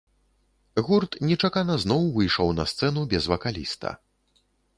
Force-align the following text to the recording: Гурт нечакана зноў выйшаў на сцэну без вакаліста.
Гурт 0.87 1.17
нечакана 1.31 1.75
зноў 1.83 2.01
выйшаў 2.15 2.47
на 2.61 2.67
сцэну 2.73 3.05
без 3.13 3.23
вакаліста. 3.35 3.89